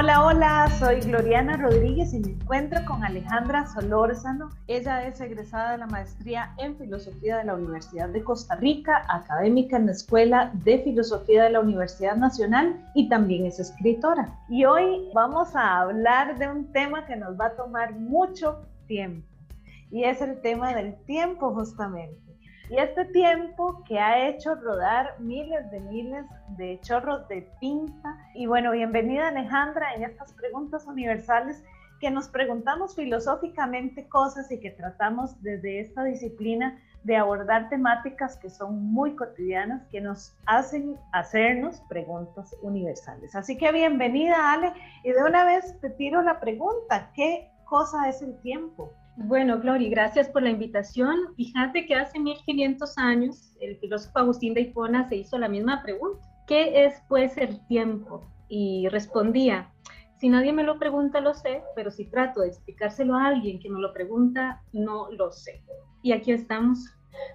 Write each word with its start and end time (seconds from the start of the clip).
Hola, 0.00 0.24
hola, 0.24 0.70
soy 0.78 1.00
Gloriana 1.00 1.56
Rodríguez 1.56 2.14
y 2.14 2.20
me 2.20 2.30
encuentro 2.30 2.84
con 2.86 3.02
Alejandra 3.02 3.66
Solórzano. 3.66 4.48
Ella 4.68 5.04
es 5.08 5.20
egresada 5.20 5.72
de 5.72 5.78
la 5.78 5.88
maestría 5.88 6.54
en 6.58 6.76
Filosofía 6.76 7.38
de 7.38 7.44
la 7.46 7.56
Universidad 7.56 8.08
de 8.08 8.22
Costa 8.22 8.54
Rica, 8.54 9.04
académica 9.08 9.76
en 9.76 9.86
la 9.86 9.92
Escuela 9.92 10.52
de 10.62 10.78
Filosofía 10.84 11.42
de 11.42 11.50
la 11.50 11.58
Universidad 11.58 12.14
Nacional 12.14 12.80
y 12.94 13.08
también 13.08 13.44
es 13.44 13.58
escritora. 13.58 14.38
Y 14.48 14.64
hoy 14.66 15.10
vamos 15.14 15.56
a 15.56 15.80
hablar 15.80 16.38
de 16.38 16.46
un 16.46 16.70
tema 16.70 17.04
que 17.04 17.16
nos 17.16 17.36
va 17.36 17.46
a 17.46 17.56
tomar 17.56 17.92
mucho 17.96 18.60
tiempo 18.86 19.26
y 19.90 20.04
es 20.04 20.22
el 20.22 20.40
tema 20.42 20.76
del 20.76 20.94
tiempo 21.06 21.52
justamente. 21.52 22.27
Y 22.70 22.76
este 22.76 23.06
tiempo 23.06 23.82
que 23.84 23.98
ha 23.98 24.28
hecho 24.28 24.54
rodar 24.54 25.18
miles 25.20 25.70
de 25.70 25.80
miles 25.80 26.26
de 26.58 26.78
chorros 26.82 27.26
de 27.28 27.48
tinta. 27.60 28.18
Y 28.34 28.46
bueno, 28.46 28.72
bienvenida 28.72 29.28
Alejandra 29.28 29.94
en 29.94 30.02
estas 30.02 30.34
preguntas 30.34 30.86
universales 30.86 31.64
que 31.98 32.10
nos 32.10 32.28
preguntamos 32.28 32.94
filosóficamente 32.94 34.06
cosas 34.08 34.52
y 34.52 34.60
que 34.60 34.70
tratamos 34.70 35.40
desde 35.42 35.80
esta 35.80 36.04
disciplina 36.04 36.78
de 37.04 37.16
abordar 37.16 37.70
temáticas 37.70 38.36
que 38.36 38.50
son 38.50 38.92
muy 38.92 39.16
cotidianas, 39.16 39.86
que 39.86 40.02
nos 40.02 40.36
hacen 40.44 40.96
hacernos 41.12 41.80
preguntas 41.88 42.54
universales. 42.60 43.34
Así 43.34 43.56
que 43.56 43.72
bienvenida 43.72 44.52
Ale 44.52 44.74
y 45.04 45.12
de 45.12 45.22
una 45.24 45.44
vez 45.44 45.80
te 45.80 45.88
tiro 45.88 46.20
la 46.20 46.38
pregunta, 46.38 47.10
¿qué 47.14 47.50
cosa 47.64 48.10
es 48.10 48.20
el 48.20 48.38
tiempo? 48.42 48.92
Bueno, 49.20 49.58
Glory, 49.58 49.90
gracias 49.90 50.28
por 50.28 50.44
la 50.44 50.50
invitación. 50.50 51.34
Fíjate 51.34 51.86
que 51.86 51.96
hace 51.96 52.20
1500 52.20 52.96
años 52.98 53.52
el 53.60 53.76
filósofo 53.78 54.20
Agustín 54.20 54.54
de 54.54 54.60
Hipona 54.60 55.08
se 55.08 55.16
hizo 55.16 55.36
la 55.38 55.48
misma 55.48 55.82
pregunta. 55.82 56.24
¿Qué 56.46 56.84
es 56.84 57.02
pues 57.08 57.36
el 57.36 57.58
tiempo? 57.66 58.30
Y 58.48 58.86
respondía, 58.90 59.72
si 60.20 60.28
nadie 60.28 60.52
me 60.52 60.62
lo 60.62 60.78
pregunta, 60.78 61.20
lo 61.20 61.34
sé, 61.34 61.62
pero 61.74 61.90
si 61.90 62.04
trato 62.04 62.42
de 62.42 62.48
explicárselo 62.48 63.16
a 63.16 63.26
alguien 63.26 63.58
que 63.58 63.68
me 63.68 63.80
lo 63.80 63.92
pregunta, 63.92 64.62
no 64.72 65.10
lo 65.10 65.32
sé. 65.32 65.64
Y 66.02 66.12
aquí 66.12 66.30
estamos 66.30 66.78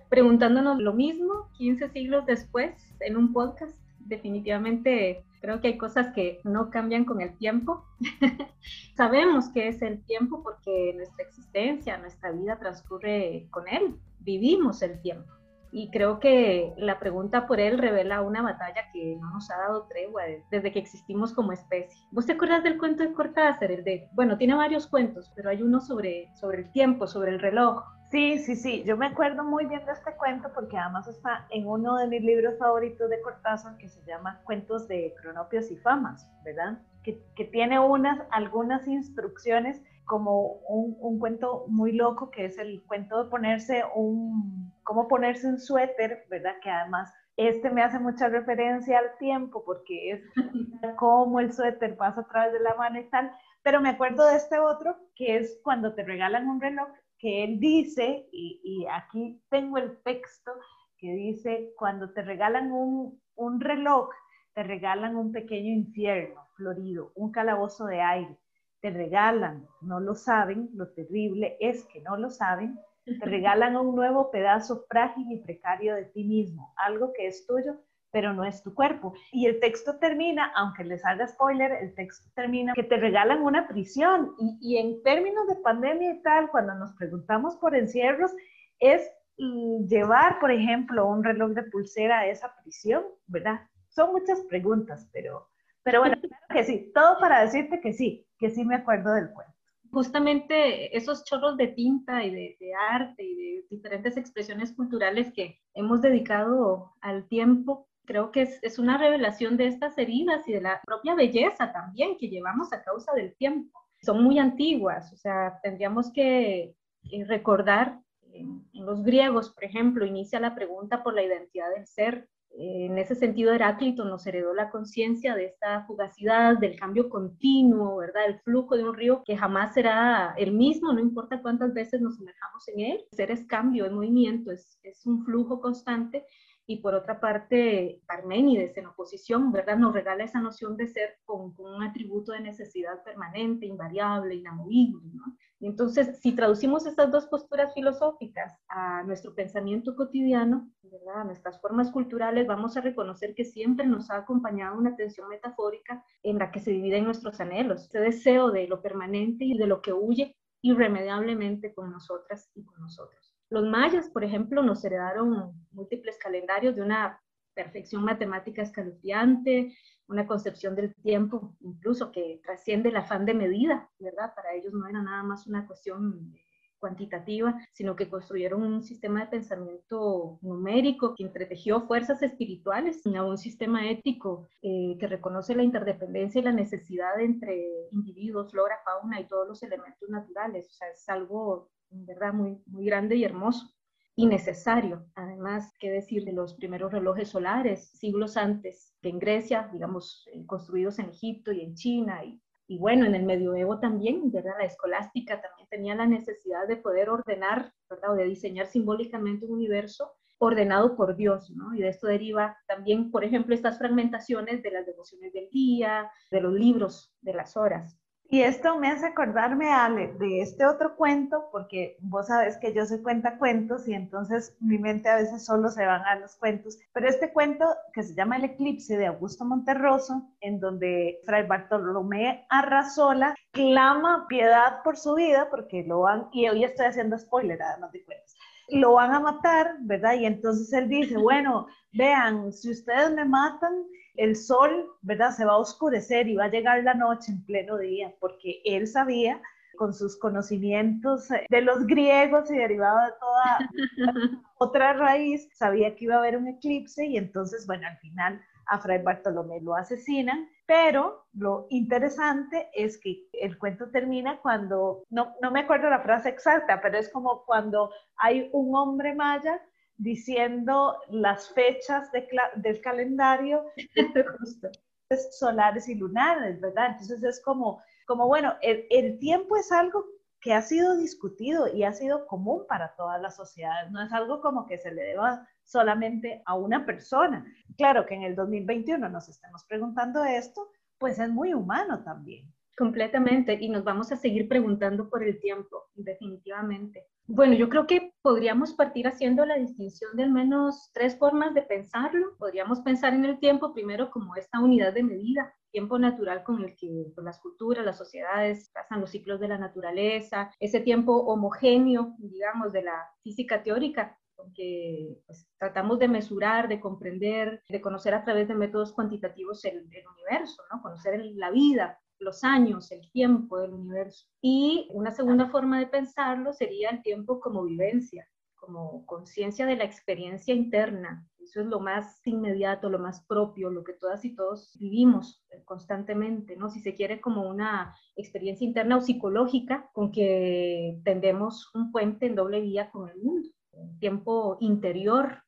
preguntándonos 0.08 0.80
lo 0.80 0.94
mismo 0.94 1.50
15 1.58 1.90
siglos 1.90 2.26
después 2.26 2.96
en 3.02 3.18
un 3.18 3.34
podcast. 3.34 3.78
Definitivamente 4.00 5.26
creo 5.44 5.60
que 5.60 5.68
hay 5.68 5.78
cosas 5.78 6.14
que 6.14 6.40
no 6.46 6.70
cambian 6.70 7.04
con 7.04 7.20
el 7.20 7.38
tiempo. 7.38 7.84
Sabemos 8.96 9.50
que 9.50 9.68
es 9.68 9.82
el 9.82 10.02
tiempo 10.06 10.42
porque 10.42 10.94
nuestra 10.96 11.26
existencia, 11.26 11.98
nuestra 11.98 12.32
vida 12.32 12.58
transcurre 12.58 13.50
con 13.52 13.68
él. 13.68 13.98
Vivimos 14.22 14.82
el 14.82 15.02
tiempo. 15.02 15.30
Y 15.74 15.90
creo 15.92 16.22
que 16.22 16.74
la 16.78 16.98
pregunta 16.98 17.46
por 17.46 17.60
él 17.60 17.78
revela 17.78 18.22
una 18.22 18.42
batalla 18.42 18.90
que 18.94 19.18
no 19.20 19.32
nos 19.32 19.52
ha 19.52 19.58
dado 19.58 19.86
tregua 19.88 20.24
desde 20.50 20.72
que 20.72 20.80
existimos 20.80 21.34
como 21.34 21.52
especie. 21.52 22.00
¿Vos 22.12 22.26
te 22.26 22.34
acuerdas 22.34 22.64
del 22.64 22.78
cuento 22.78 23.04
de 23.04 23.12
Cortázar? 23.12 23.70
El 23.70 23.84
de, 23.84 24.08
bueno, 24.14 24.38
tiene 24.38 24.56
varios 24.56 24.88
cuentos, 24.88 25.30
pero 25.36 25.50
hay 25.50 25.62
uno 25.62 25.82
sobre, 25.82 26.30
sobre 26.40 26.60
el 26.60 26.72
tiempo, 26.72 27.06
sobre 27.06 27.32
el 27.32 27.42
reloj. 27.42 27.84
Sí, 28.14 28.38
sí, 28.38 28.56
sí, 28.56 28.84
yo 28.84 28.96
me 28.96 29.08
acuerdo 29.08 29.44
muy 29.44 29.66
bien 29.66 29.84
de 29.88 29.92
este 29.92 30.16
cuento 30.18 30.48
porque 30.54 30.78
además 30.78 31.08
está 31.08 31.48
en 31.50 31.66
uno 31.66 31.98
de 31.98 32.06
mis 32.06 32.22
libros 32.22 32.60
favoritos 32.60 33.10
de 33.10 33.20
Cortázar 33.22 33.76
que 33.78 33.90
se 33.90 34.06
llama 34.06 34.40
Cuentos 34.44 34.88
de 34.88 35.16
Cronopios 35.20 35.72
y 35.72 35.78
Famas, 35.78 36.30
¿verdad? 36.46 36.78
Que, 37.02 37.20
que 37.36 37.46
tiene 37.46 37.80
unas, 37.80 38.20
algunas 38.30 38.88
instrucciones 38.88 39.82
como 40.06 40.60
un, 40.70 40.96
un, 41.00 41.18
cuento 41.18 41.66
muy 41.70 41.94
loco 41.94 42.30
que 42.30 42.46
es 42.46 42.60
el 42.60 42.84
cuento 42.84 43.24
de 43.24 43.32
ponerse 43.32 43.84
un, 43.96 44.72
cómo 44.84 45.08
ponerse 45.08 45.48
un 45.48 45.58
suéter, 45.58 46.28
¿verdad? 46.30 46.54
Que 46.62 46.70
además 46.70 47.12
este 47.36 47.72
me 47.72 47.82
hace 47.82 47.98
mucha 47.98 48.30
referencia 48.30 49.00
al 49.00 49.18
tiempo 49.18 49.64
porque 49.66 50.12
es 50.12 50.22
cómo 50.98 51.40
el 51.40 51.52
suéter 51.52 51.98
pasa 51.98 52.22
a 52.22 52.28
través 52.28 52.54
de 52.54 52.60
la 52.60 52.76
mano 52.76 53.00
y 53.00 53.10
tal, 53.10 53.32
pero 53.64 53.82
me 53.82 53.90
acuerdo 53.90 54.28
de 54.28 54.36
este 54.36 54.60
otro 54.60 54.98
que 55.16 55.38
es 55.38 55.60
cuando 55.64 55.96
te 55.96 56.04
regalan 56.04 56.48
un 56.48 56.62
reloj 56.62 56.90
que 57.24 57.46
él 57.46 57.58
dice, 57.58 58.28
y, 58.34 58.86
aquí 58.92 59.42
tengo 59.50 59.78
el 59.78 59.98
texto 60.04 60.52
que 60.98 61.10
dice, 61.14 61.72
cuando 61.78 62.12
te 62.12 62.22
regalan 62.22 62.70
un, 62.74 63.18
un 63.36 63.62
reloj, 63.62 64.10
te 64.54 64.62
regalan 64.64 65.16
un 65.16 65.32
pequeño 65.32 65.72
infierno 65.72 66.42
florido, 66.58 67.14
un 67.16 67.32
calabozo 67.32 67.86
de 67.86 68.02
aire, 68.02 68.38
te 68.82 68.90
regalan, 68.90 69.66
no 69.80 70.02
lo 70.02 70.16
saben, 70.16 70.70
lo 70.74 70.90
terrible 70.90 71.56
es 71.62 71.86
que 71.86 72.02
no 72.02 72.18
lo 72.18 72.30
saben, 72.30 72.78
te 73.06 73.14
regalan 73.26 73.78
un 73.78 73.96
nuevo 73.96 74.30
pedazo 74.30 74.84
frágil 74.90 75.32
y 75.32 75.38
precario 75.38 75.96
de 75.96 76.04
ti 76.04 76.26
mismo, 76.26 76.74
algo 76.76 77.14
que 77.14 77.28
es 77.28 77.48
tuyo, 77.48 77.80
pero 78.14 78.32
no 78.32 78.46
es 78.46 78.62
tu 78.62 78.74
cuerpo. 78.76 79.16
Y 79.32 79.48
el 79.48 79.60
texto 79.60 79.98
termina, 79.98 80.54
aunque 80.56 80.84
les 80.84 81.04
haga 81.04 81.28
spoiler, 81.28 81.72
el 81.72 81.96
texto 81.96 82.30
termina 82.36 82.74
que 82.74 82.84
te 82.84 82.98
regalan 82.98 83.42
una 83.42 83.68
prisión. 83.68 84.36
Y, 84.40 84.58
y 84.62 84.78
en 84.78 85.02
términos 85.02 85.48
de 85.48 85.56
pandemia 85.56 86.12
y 86.12 86.22
tal, 86.22 86.50
cuando 86.52 86.76
nos 86.76 86.94
preguntamos 86.94 87.58
por 87.58 87.76
encierros, 87.76 88.32
es 88.80 89.10
llevar, 89.36 90.40
por 90.40 90.52
ejemplo, 90.52 91.08
un 91.08 91.24
reloj 91.24 91.54
de 91.54 91.64
pulsera 91.64 92.20
a 92.20 92.28
esa 92.28 92.56
prisión, 92.62 93.04
¿verdad? 93.26 93.62
Son 93.90 94.12
muchas 94.12 94.42
preguntas, 94.42 95.10
pero, 95.12 95.50
pero 95.82 96.02
bueno, 96.02 96.16
claro 96.22 96.46
que 96.54 96.64
sí, 96.64 96.92
todo 96.94 97.20
para 97.20 97.42
decirte 97.42 97.82
que 97.82 97.94
sí, 97.94 98.28
que 98.38 98.52
sí 98.52 98.64
me 98.64 98.76
acuerdo 98.76 99.12
del 99.14 99.32
cuento 99.32 99.52
justamente 99.92 100.98
esos 100.98 101.24
chorros 101.24 101.56
de 101.56 101.68
tinta 101.68 102.24
y 102.24 102.32
de, 102.32 102.58
de, 102.60 102.74
arte 102.74 103.24
y 103.24 103.36
de 103.36 103.66
diferentes 103.70 104.18
expresiones 104.18 104.74
culturales 104.74 105.32
que 105.32 105.60
hemos 105.76 106.02
dedicado 106.02 106.96
al 107.00 107.28
tiempo 107.28 107.88
creo 108.06 108.32
que 108.32 108.44
es, 108.44 108.60
es, 108.62 108.80
una 108.80 108.98
revelación 108.98 109.58
de 109.58 109.68
estas 109.68 109.98
heridas 109.98 110.48
y 110.48 110.54
de 110.54 110.62
la 110.62 110.82
propia 110.86 111.16
belleza 111.16 111.72
también 111.72 112.18
que 112.18 112.30
llevamos 112.30 112.74
a 112.74 112.84
causa 112.84 113.14
del 113.14 113.36
tiempo. 113.36 113.80
Son 114.02 114.24
muy 114.24 114.40
antiguas, 114.40 115.12
o 115.14 115.18
sea, 115.18 115.60
tendríamos 115.64 116.12
que 116.12 116.76
eh, 117.12 117.26
recordar, 117.26 118.00
en, 118.32 118.66
en 118.74 118.86
los 118.86 119.04
griegos, 119.04 119.52
por 119.52 119.64
ejemplo, 119.64 120.06
inicia 120.06 120.40
la 120.40 120.56
pregunta 120.56 121.04
por 121.04 121.14
la 121.14 121.24
identidad 121.24 121.70
del 121.76 121.88
ser. 121.88 122.28
Eh, 122.56 122.86
en 122.86 122.98
ese 122.98 123.16
sentido, 123.16 123.52
Heráclito 123.52 124.06
nos 124.06 124.28
heredó 124.28 124.54
la 124.54 124.70
conciencia 124.70 125.36
de 125.36 125.46
esta 125.46 125.86
fugacidad, 125.86 126.58
del 126.58 126.78
cambio 126.78 127.10
continuo, 127.10 127.98
¿verdad? 127.98 128.26
El 128.28 128.40
flujo 128.42 128.76
de 128.76 128.84
un 128.84 128.94
río 128.94 129.24
que 129.26 129.38
jamás 129.38 129.74
será 129.74 130.36
el 130.38 130.52
mismo, 130.52 130.94
no 130.94 131.00
importa 131.00 131.42
cuántas 131.42 131.74
veces 131.74 132.02
nos 132.02 132.18
sumerjamos 132.18 132.68
en 132.68 132.80
él. 132.80 133.06
El 133.12 133.18
ser 133.18 133.32
es 133.32 133.46
cambio, 133.46 133.86
es 133.86 133.92
movimiento, 133.92 134.52
es, 134.52 134.80
es 134.84 135.06
un 135.06 135.24
flujo 135.26 135.62
constante 135.62 136.26
y 136.66 136.78
por 136.78 136.96
otra 136.96 137.20
parte, 137.20 138.02
Parménides 138.08 138.78
en 138.78 138.88
oposición, 138.88 139.52
¿verdad? 139.52 139.78
Nos 139.78 139.94
regala 139.94 140.24
esa 140.24 140.40
noción 140.40 140.78
de 140.78 140.88
ser 140.88 141.18
con, 141.26 141.54
un 141.58 141.84
atributo 141.84 142.32
de 142.32 142.40
necesidad 142.40 143.04
permanente, 143.04 143.66
invariable, 143.66 144.36
inamovible, 144.36 145.02
¿no? 145.14 145.24
Entonces, 145.60 146.20
si 146.20 146.34
traducimos 146.34 146.86
estas 146.86 147.10
dos 147.10 147.28
posturas 147.28 147.74
filosóficas 147.74 148.54
a 148.68 149.04
nuestro 149.04 149.34
pensamiento 149.34 149.96
cotidiano. 149.96 150.70
A 151.16 151.24
nuestras 151.24 151.60
formas 151.60 151.90
culturales, 151.90 152.46
vamos 152.46 152.78
a 152.78 152.82
reconocer 152.82 153.34
que 153.34 153.46
siempre 153.46 153.86
nos 153.88 154.12
ha 154.12 154.18
acompañado 154.18 154.78
una 154.78 154.96
tensión 154.96 155.28
metafórica 155.30 156.04
en 156.22 156.38
la 156.38 156.52
que 156.52 156.60
se 156.60 156.72
dividen 156.72 157.06
nuestros 157.06 157.40
anhelos, 157.40 157.86
ese 157.86 158.00
deseo 158.00 158.52
de 158.52 158.68
lo 158.68 158.82
permanente 158.82 159.44
y 159.46 159.58
de 159.58 159.68
lo 159.68 159.82
que 159.82 159.94
huye 159.94 160.38
irremediablemente 160.62 161.74
con 161.74 161.92
nosotras 161.92 162.52
y 162.56 162.64
con 162.64 162.80
nosotros. 162.80 163.23
Los 163.54 163.66
mayas, 163.66 164.10
por 164.10 164.24
ejemplo, 164.24 164.64
nos 164.64 164.84
heredaron 164.84 165.54
múltiples 165.74 166.18
calendarios 166.18 166.76
de 166.76 166.82
una 166.82 167.22
perfección 167.54 168.04
matemática 168.04 168.64
escalofriante, 168.64 169.78
una 170.08 170.26
concepción 170.26 170.76
del 170.76 170.96
tiempo 170.96 171.56
incluso 171.60 172.12
que 172.12 172.42
trasciende 172.44 172.90
el 172.90 172.96
afán 172.96 173.28
de 173.28 173.36
medida, 173.36 173.88
¿verdad? 174.00 174.34
Para 174.36 174.56
ellos 174.56 174.74
no 174.74 174.88
era 174.88 175.04
nada 175.04 175.22
más 175.22 175.46
una 175.46 175.68
cuestión 175.68 176.34
cuantitativa, 176.80 177.56
sino 177.74 177.96
que 177.96 178.10
construyeron 178.10 178.64
un 178.64 178.82
sistema 178.82 179.20
de 179.22 179.28
pensamiento 179.28 180.40
numérico 180.42 181.14
que 181.14 181.24
entretejió 181.24 181.82
fuerzas 181.82 182.24
espirituales 182.24 183.06
a 183.06 183.24
un 183.24 183.38
sistema 183.38 183.88
ético 183.88 184.48
eh, 184.64 184.98
que 185.00 185.06
reconoce 185.06 185.54
la 185.54 185.62
interdependencia 185.62 186.42
y 186.42 186.44
la 186.44 186.52
necesidad 186.52 187.20
entre 187.20 187.64
individuos, 187.92 188.50
flora, 188.50 188.80
fauna 188.84 189.22
y 189.22 189.28
todos 189.28 189.48
los 189.48 189.62
elementos 189.62 190.10
naturales. 190.10 190.72
O 190.72 190.74
sea, 190.74 190.88
es 190.90 191.08
algo 191.08 191.70
¿verdad? 191.94 192.34
Muy, 192.34 192.62
muy 192.66 192.86
grande 192.86 193.16
y 193.16 193.24
hermoso 193.24 193.74
y 194.16 194.28
necesario. 194.28 195.06
Además, 195.16 195.74
qué 195.80 195.90
decir 195.90 196.24
de 196.24 196.34
los 196.34 196.54
primeros 196.56 196.92
relojes 196.92 197.30
solares, 197.30 197.90
siglos 197.90 198.38
antes 198.38 198.94
que 199.02 199.10
en 199.10 199.20
Grecia, 199.20 199.70
digamos, 199.72 200.28
eh, 200.32 200.46
construidos 200.46 201.00
en 201.00 201.10
Egipto 201.10 201.52
y 201.52 201.62
en 201.62 201.76
China, 201.76 202.24
y, 202.24 202.42
y, 202.68 202.78
bueno, 202.78 203.06
en 203.06 203.16
el 203.16 203.24
medioevo 203.24 203.80
también, 203.80 204.32
¿verdad? 204.32 204.54
La 204.60 204.66
escolástica 204.66 205.42
también 205.42 205.68
tenía 205.70 205.96
la 205.96 206.06
necesidad 206.06 206.68
de 206.68 206.78
poder 206.78 207.10
ordenar, 207.10 207.74
¿verdad? 207.90 208.12
O 208.12 208.16
de 208.16 208.26
diseñar 208.26 208.68
simbólicamente 208.68 209.46
un 209.46 209.54
universo 209.54 210.12
ordenado 210.38 210.96
por 210.96 211.16
Dios, 211.16 211.50
¿no? 211.52 211.74
Y 211.74 211.82
de 211.82 211.90
esto 211.90 212.08
deriva 212.08 212.58
también, 212.68 213.12
por 213.12 213.24
ejemplo, 213.24 213.56
estas 213.56 213.78
fragmentaciones 213.78 214.62
de 214.62 214.72
las 214.72 214.86
devociones 214.86 215.34
del 215.34 215.50
día, 215.50 216.12
de 216.32 216.42
los 216.42 216.54
libros, 216.54 217.14
de 217.22 217.34
las 217.34 217.58
horas. 217.58 218.03
Y 218.30 218.42
esto 218.42 218.80
me 218.80 218.90
hace 218.90 219.06
acordarme, 219.06 219.72
Ale, 219.72 220.14
de 220.14 220.42
este 220.42 220.66
otro 220.66 220.96
cuento, 220.96 221.50
porque 221.52 221.98
vos 222.00 222.28
sabes 222.28 222.58
que 222.58 222.74
yo 222.74 222.86
soy 222.86 223.02
cuenta 223.02 223.38
cuentos 223.38 223.88
y 223.88 223.94
entonces 223.94 224.56
mi 224.60 224.80
mente 224.80 225.08
a 225.10 225.18
veces 225.18 225.46
solo 225.46 225.70
se 225.70 225.86
van 225.86 226.02
a 226.02 226.16
los 226.16 226.36
cuentos. 226.38 226.80
Pero 226.94 227.08
este 227.08 227.32
cuento 227.32 227.66
que 227.94 228.02
se 228.02 228.16
llama 228.16 228.38
El 228.38 228.46
Eclipse 228.46 228.98
de 228.98 229.06
Augusto 229.08 229.46
Monterroso, 229.46 230.24
en 230.42 230.60
donde 230.60 231.20
Fray 231.26 231.46
Bartolomé 231.46 232.46
Arrazola 232.50 233.36
clama 233.52 234.26
piedad 234.28 234.82
por 234.84 234.98
su 234.98 235.14
vida, 235.14 235.48
porque 235.52 235.84
lo 235.84 236.02
van, 236.02 236.30
y 236.32 236.48
hoy 236.48 236.64
estoy 236.64 236.88
haciendo 236.88 237.20
spoiler 237.20 237.62
además 237.62 237.92
de 237.92 238.04
cuentos, 238.04 238.36
lo 238.70 238.94
van 238.94 239.14
a 239.14 239.20
matar, 239.20 239.76
¿verdad? 239.82 240.14
Y 240.16 240.26
entonces 240.26 240.72
él 240.74 240.90
dice, 240.90 241.18
bueno, 241.18 241.68
vean, 241.94 242.52
si 242.52 242.72
ustedes 242.72 243.12
me 243.14 243.26
matan, 243.26 243.74
el 244.16 244.36
sol, 244.36 244.90
¿verdad? 245.02 245.32
Se 245.32 245.46
va 245.46 245.54
a 245.54 245.58
oscurecer 245.58 246.28
y 246.28 246.36
va 246.36 246.46
a 246.46 246.52
llegar 246.52 246.84
la 246.84 246.94
noche 246.94 247.32
en 247.32 247.46
pleno 247.46 247.78
día, 247.78 248.14
porque 248.20 248.62
él 248.66 248.88
sabía 248.88 249.42
con 249.78 249.94
sus 249.94 250.18
conocimientos 250.20 251.28
de 251.50 251.62
los 251.62 251.88
griegos 251.88 252.50
y 252.52 252.56
derivado 252.56 253.00
de 253.06 253.14
toda 253.20 253.70
otra 254.60 254.94
raíz, 254.94 255.50
sabía 255.54 255.96
que 255.96 256.06
iba 256.06 256.16
a 256.16 256.20
haber 256.20 256.38
un 256.38 256.48
eclipse 256.48 257.06
y 257.06 257.18
entonces, 257.18 257.66
bueno, 257.66 257.88
al 257.88 257.98
final 257.98 258.40
a 258.68 258.80
Fray 258.80 259.02
Bartolomé 259.02 259.62
lo 259.62 259.76
asesinan, 259.76 260.48
pero 260.74 261.28
lo 261.34 261.68
interesante 261.70 262.68
es 262.74 262.98
que 262.98 263.28
el 263.34 263.60
cuento 263.60 263.92
termina 263.92 264.40
cuando, 264.42 265.04
no, 265.12 265.36
no 265.40 265.52
me 265.52 265.60
acuerdo 265.60 265.88
la 265.88 266.02
frase 266.02 266.30
exacta, 266.30 266.82
pero 266.82 266.98
es 266.98 267.10
como 267.10 267.46
cuando 267.46 267.92
hay 268.16 268.50
un 268.54 268.76
hombre 268.76 269.14
maya 269.14 269.62
diciendo 269.98 270.98
las 271.10 271.48
fechas 271.50 272.10
del 272.56 272.82
calendario 272.82 273.64
solares 275.38 275.88
y 275.88 275.94
lunares, 275.94 276.60
¿verdad? 276.60 276.94
Entonces 276.94 277.24
es 277.24 277.40
como, 277.44 277.84
como 278.08 278.26
bueno, 278.26 278.56
el, 278.64 278.88
el, 278.90 279.20
tiempo 279.20 279.56
es 279.56 279.72
algo 279.72 280.04
que 280.44 280.54
ha 280.54 280.62
sido 280.62 280.98
discutido 280.98 281.74
y 281.74 281.84
ha 281.84 281.94
sido 281.94 282.28
común 282.28 282.66
para 282.68 282.94
todas 282.96 283.20
las 283.22 283.38
sociedades, 283.38 283.90
no 283.92 284.02
es 284.02 284.12
algo 284.12 284.42
como 284.42 284.68
que 284.68 284.78
se 284.78 284.94
le 284.94 285.02
deba 285.02 285.48
solamente 285.64 286.44
a 286.46 286.56
una 286.56 286.86
persona. 286.86 287.46
Claro 287.78 288.06
que 288.06 288.16
en 288.16 288.24
el 288.24 288.36
2021 288.36 289.08
nos 289.08 289.30
estamos 289.30 289.64
preguntando 289.64 290.24
esto, 290.26 290.70
pues 290.98 291.18
es 291.18 291.30
muy 291.30 291.54
humano 291.54 292.04
también. 292.04 292.54
Completamente, 292.78 293.58
y 293.62 293.70
nos 293.70 293.86
vamos 293.86 294.12
a 294.12 294.18
seguir 294.18 294.50
preguntando 294.50 295.10
por 295.10 295.24
el 295.24 295.40
tiempo, 295.40 295.86
definitivamente. 295.94 297.08
Bueno, 297.28 297.54
yo 297.54 297.70
creo 297.70 297.88
que 297.88 298.14
podríamos 298.22 298.74
partir 298.74 299.08
haciendo 299.08 299.46
la 299.46 299.56
distinción 299.56 300.16
de 300.18 300.24
al 300.24 300.32
menos 300.32 300.92
tres 300.94 301.18
formas 301.18 301.54
de 301.54 301.62
pensarlo. 301.62 302.36
Podríamos 302.38 302.82
pensar 302.82 303.14
en 303.14 303.24
el 303.24 303.40
tiempo 303.40 303.74
primero 303.74 304.12
como 304.12 304.36
esta 304.36 304.60
unidad 304.60 304.94
de 304.94 305.04
medida, 305.04 305.54
tiempo 305.72 305.98
natural 305.98 306.44
con 306.44 306.62
el 306.62 306.76
que 306.76 307.12
pues, 307.16 307.24
las 307.24 307.40
culturas, 307.40 307.86
las 307.86 307.98
sociedades 307.98 308.70
pasan 308.74 309.00
los 309.00 309.10
ciclos 309.10 309.40
de 309.40 309.48
la 309.48 309.58
naturaleza, 309.58 310.52
ese 310.60 310.82
tiempo 310.82 311.16
homogéneo, 311.16 312.14
digamos, 312.18 312.74
de 312.74 312.84
la 312.84 313.10
física 313.24 313.64
teórica, 313.64 314.20
que 314.54 315.18
pues, 315.26 315.48
tratamos 315.58 316.00
de 316.00 316.10
mesurar, 316.10 316.68
de 316.68 316.82
comprender, 316.82 317.64
de 317.70 317.82
conocer 317.82 318.14
a 318.14 318.24
través 318.26 318.50
de 318.50 318.56
métodos 318.56 318.92
cuantitativos 318.92 319.64
el 319.64 319.88
universo, 320.14 320.62
¿no? 320.72 320.82
conocer 320.82 321.22
la 321.36 321.52
vida, 321.52 321.98
los 322.24 322.44
años, 322.44 322.92
el 322.92 323.10
tiempo 323.12 323.60
del 323.60 323.74
universo. 323.74 324.28
Y 324.42 324.88
una 324.92 325.12
segunda 325.12 325.48
forma 325.48 325.80
de 325.80 325.88
pensarlo 325.88 326.54
sería 326.54 326.90
el 326.90 327.02
tiempo 327.02 327.40
como 327.40 327.64
vivencia, 327.64 328.28
como 328.56 329.06
conciencia 329.06 329.66
de 329.66 329.76
la 329.76 329.84
experiencia 329.84 330.54
interna. 330.54 331.28
Eso 331.40 331.60
es 331.62 331.68
lo 331.68 331.80
más 331.80 332.26
inmediato, 332.26 332.90
lo 332.90 333.00
más 333.00 333.26
propio, 333.26 333.70
lo 333.70 333.84
que 333.84 333.94
todas 333.94 334.24
y 334.24 334.34
todos 334.34 334.76
vivimos 334.80 335.46
constantemente, 335.66 336.56
¿no? 336.56 336.70
Si 336.70 336.80
se 336.80 336.96
quiere 336.96 337.20
como 337.20 337.48
una 337.48 337.94
experiencia 338.16 338.66
interna 338.66 338.98
o 338.98 339.02
psicológica 339.02 339.90
con 339.94 340.12
que 340.12 341.00
tendemos 341.04 341.70
un 341.76 341.92
puente 341.92 342.26
en 342.26 342.36
doble 342.36 342.62
vía 342.62 342.90
con 342.90 343.10
el 343.10 343.22
mundo, 343.22 343.50
un 343.74 344.00
tiempo 344.00 344.58
interior, 344.62 345.44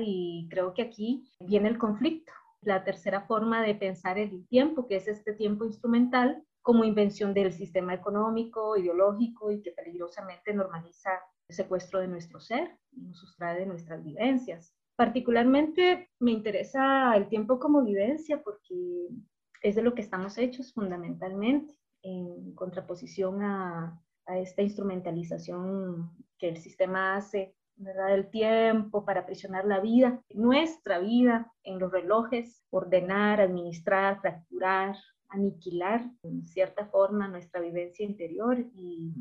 y 0.00 0.46
creo 0.48 0.74
que 0.74 0.82
aquí 0.82 1.24
viene 1.40 1.68
el 1.68 1.76
conflicto 1.76 2.32
la 2.62 2.84
tercera 2.84 3.22
forma 3.22 3.62
de 3.62 3.74
pensar 3.74 4.18
el 4.18 4.46
tiempo, 4.48 4.86
que 4.86 4.96
es 4.96 5.08
este 5.08 5.34
tiempo 5.34 5.64
instrumental, 5.64 6.42
como 6.62 6.84
invención 6.84 7.34
del 7.34 7.52
sistema 7.52 7.92
económico, 7.92 8.76
ideológico 8.76 9.50
y 9.50 9.62
que 9.62 9.72
peligrosamente 9.72 10.54
normaliza 10.54 11.10
el 11.48 11.56
secuestro 11.56 12.00
de 12.00 12.06
nuestro 12.06 12.40
ser 12.40 12.78
y 12.92 13.00
nos 13.00 13.18
sustrae 13.18 13.58
de 13.58 13.66
nuestras 13.66 14.02
vivencias. 14.04 14.72
Particularmente 14.94 16.10
me 16.20 16.30
interesa 16.30 17.16
el 17.16 17.28
tiempo 17.28 17.58
como 17.58 17.82
vivencia 17.82 18.40
porque 18.42 19.08
es 19.60 19.74
de 19.74 19.82
lo 19.82 19.94
que 19.94 20.02
estamos 20.02 20.38
hechos 20.38 20.72
fundamentalmente, 20.72 21.74
en 22.02 22.54
contraposición 22.54 23.42
a, 23.42 24.00
a 24.26 24.38
esta 24.38 24.62
instrumentalización 24.62 26.12
que 26.38 26.48
el 26.48 26.58
sistema 26.58 27.16
hace 27.16 27.56
¿verdad? 27.76 28.14
El 28.14 28.30
tiempo 28.30 29.04
para 29.04 29.20
aprisionar 29.20 29.64
la 29.64 29.80
vida, 29.80 30.22
nuestra 30.30 30.98
vida 30.98 31.52
en 31.62 31.78
los 31.78 31.90
relojes, 31.90 32.64
ordenar, 32.70 33.40
administrar, 33.40 34.20
fracturar, 34.20 34.96
aniquilar 35.28 36.10
en 36.22 36.44
cierta 36.44 36.86
forma 36.86 37.28
nuestra 37.28 37.60
vivencia 37.60 38.04
interior 38.04 38.58
y 38.74 39.14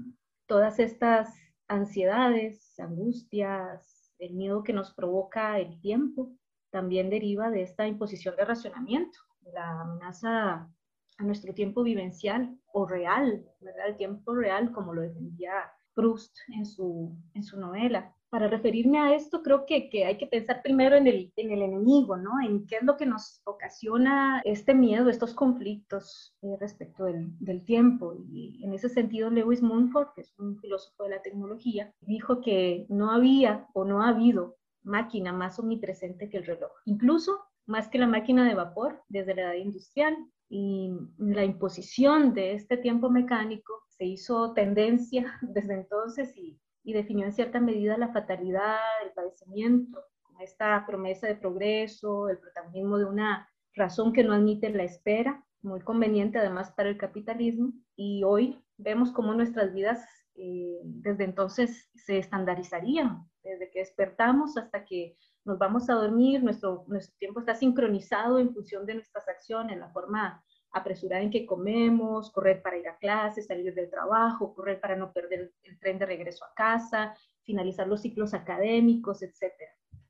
todas 0.45 0.79
estas 0.79 1.33
ansiedades, 1.67 2.77
angustias, 2.79 4.13
el 4.19 4.33
miedo 4.33 4.63
que 4.63 4.73
nos 4.73 4.93
provoca 4.93 5.57
el 5.57 5.79
tiempo, 5.79 6.31
también 6.69 7.09
deriva 7.09 7.49
de 7.49 7.63
esta 7.63 7.87
imposición 7.87 8.35
de 8.35 8.45
racionamiento, 8.45 9.19
la 9.53 9.81
amenaza 9.81 10.69
a 11.17 11.23
nuestro 11.23 11.53
tiempo 11.53 11.83
vivencial 11.83 12.57
o 12.73 12.85
real, 12.85 13.45
¿verdad? 13.59 13.87
El 13.87 13.97
tiempo 13.97 14.33
real, 14.33 14.71
como 14.71 14.93
lo 14.93 15.01
defendía 15.01 15.71
Proust 15.93 16.35
en 16.55 16.65
su, 16.65 17.17
en 17.33 17.43
su 17.43 17.59
novela 17.59 18.15
para 18.31 18.47
referirme 18.47 18.97
a 18.97 19.13
esto, 19.13 19.43
creo 19.43 19.65
que, 19.65 20.05
hay 20.05 20.17
que 20.17 20.25
pensar 20.25 20.61
primero 20.63 20.95
en 20.95 21.05
el, 21.05 21.33
en 21.35 21.51
el 21.51 21.63
enemigo, 21.63 22.15
¿no? 22.15 22.39
En 22.41 22.65
qué 22.65 22.77
es 22.77 22.83
lo 22.83 22.95
que 22.95 23.05
nos 23.05 23.41
ocasiona 23.43 24.41
este 24.45 24.73
miedo, 24.73 25.09
estos 25.09 25.33
conflictos 25.33 26.33
eh, 26.41 26.55
respecto 26.57 27.03
del, 27.03 27.27
del, 27.39 27.65
tiempo. 27.65 28.15
Y 28.31 28.63
en 28.63 28.73
ese 28.73 28.87
sentido, 28.87 29.29
Lewis 29.29 29.61
Mumford, 29.61 30.13
que 30.15 30.21
es 30.21 30.33
un 30.39 30.57
filósofo 30.59 31.03
de 31.03 31.09
la 31.09 31.21
tecnología, 31.21 31.93
dijo 31.99 32.39
que 32.39 32.85
no 32.87 33.11
había 33.11 33.67
o 33.73 33.83
no 33.83 34.01
ha 34.01 34.07
habido 34.07 34.55
máquina 34.81 35.33
más 35.33 35.59
omnipresente 35.59 36.29
que 36.29 36.37
el 36.37 36.45
reloj, 36.45 36.71
incluso 36.85 37.37
más 37.65 37.89
que 37.89 37.99
la 37.99 38.07
máquina 38.07 38.47
de 38.47 38.55
vapor 38.55 39.03
desde 39.09 39.35
la 39.35 39.41
edad 39.41 39.55
industrial. 39.55 40.15
Y 40.47 40.89
la 41.17 41.43
imposición 41.43 42.33
de 42.33 42.53
este 42.53 42.77
tiempo 42.77 43.09
mecánico 43.09 43.73
se 43.89 44.05
hizo 44.05 44.53
tendencia 44.53 45.37
desde 45.41 45.73
entonces 45.73 46.35
y 46.37 46.57
y 46.83 46.93
definió 46.93 47.25
en 47.25 47.33
cierta 47.33 47.59
medida 47.59 47.97
la 47.97 48.11
fatalidad, 48.11 48.79
el 49.03 49.11
padecimiento, 49.11 49.99
esta 50.39 50.85
promesa 50.85 51.27
de 51.27 51.35
progreso, 51.35 52.29
el 52.29 52.39
protagonismo 52.39 52.97
de 52.97 53.05
una 53.05 53.49
razón 53.75 54.13
que 54.13 54.23
no 54.23 54.33
admite 54.33 54.69
la 54.69 54.83
espera, 54.83 55.43
muy 55.61 55.81
conveniente 55.81 56.39
además 56.39 56.71
para 56.71 56.89
el 56.89 56.97
capitalismo. 56.97 57.71
Y 57.95 58.23
hoy 58.23 58.59
vemos 58.77 59.11
cómo 59.11 59.33
nuestras 59.33 59.73
vidas 59.73 60.03
eh, 60.35 60.79
desde 60.83 61.25
entonces 61.25 61.89
se 61.93 62.17
estandarizarían, 62.17 63.29
desde 63.43 63.69
que 63.69 63.79
despertamos 63.79 64.57
hasta 64.57 64.85
que 64.85 65.17
nos 65.45 65.57
vamos 65.57 65.89
a 65.89 65.93
dormir, 65.93 66.43
nuestro, 66.43 66.85
nuestro 66.87 67.15
tiempo 67.17 67.39
está 67.39 67.55
sincronizado 67.55 68.39
en 68.39 68.53
función 68.53 68.85
de 68.85 68.95
nuestras 68.95 69.27
acciones, 69.27 69.77
la 69.77 69.91
forma 69.91 70.43
apresurar 70.71 71.21
en 71.21 71.29
que 71.29 71.45
comemos, 71.45 72.31
correr 72.31 72.61
para 72.61 72.77
ir 72.77 72.87
a 72.87 72.97
clases, 72.97 73.47
salir 73.47 73.73
del 73.73 73.89
trabajo, 73.89 74.53
correr 74.53 74.79
para 74.79 74.95
no 74.95 75.11
perder 75.11 75.51
el 75.63 75.79
tren 75.79 75.99
de 75.99 76.05
regreso 76.05 76.45
a 76.45 76.53
casa, 76.53 77.15
finalizar 77.43 77.87
los 77.87 78.01
ciclos 78.01 78.33
académicos, 78.33 79.21
etc. 79.21 79.53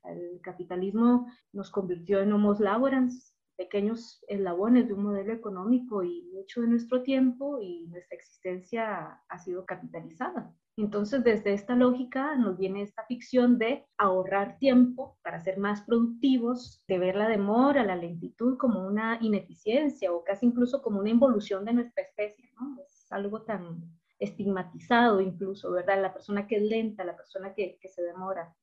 El 0.04 0.40
capitalismo 0.40 1.26
nos 1.52 1.70
convirtió 1.70 2.20
en 2.20 2.32
homos 2.32 2.60
laborans, 2.60 3.34
pequeños 3.56 4.24
eslabones 4.28 4.88
de 4.88 4.94
un 4.94 5.04
modelo 5.04 5.32
económico 5.32 6.02
y 6.02 6.22
mucho 6.32 6.62
de 6.62 6.68
nuestro 6.68 7.02
tiempo 7.02 7.60
y 7.60 7.86
nuestra 7.88 8.16
existencia 8.16 9.20
ha 9.28 9.38
sido 9.38 9.64
capitalizada. 9.64 10.52
Entonces, 10.76 11.22
desde 11.22 11.52
esta 11.52 11.76
lógica 11.76 12.34
nos 12.36 12.56
viene 12.56 12.82
esta 12.82 13.04
ficción 13.04 13.58
de 13.58 13.86
ahorrar 13.98 14.58
tiempo 14.58 15.18
para 15.22 15.38
ser 15.38 15.58
más 15.58 15.82
productivos, 15.82 16.82
de 16.88 16.98
ver 16.98 17.14
la 17.14 17.28
demora, 17.28 17.84
la 17.84 17.96
lentitud 17.96 18.56
como 18.56 18.86
una 18.86 19.18
ineficiencia 19.20 20.12
o 20.12 20.24
casi 20.24 20.46
incluso 20.46 20.80
como 20.80 21.00
una 21.00 21.10
involución 21.10 21.66
de 21.66 21.74
nuestra 21.74 22.04
especie, 22.04 22.50
¿no? 22.58 22.78
Es 22.82 23.06
algo 23.12 23.42
tan 23.42 23.82
estigmatizado 24.18 25.20
incluso, 25.20 25.70
¿verdad? 25.72 26.00
La 26.00 26.14
persona 26.14 26.46
que 26.46 26.56
es 26.56 26.62
lenta, 26.62 27.04
la 27.04 27.16
persona 27.16 27.52
que, 27.54 27.78
se 27.86 28.02
demora. 28.02 28.54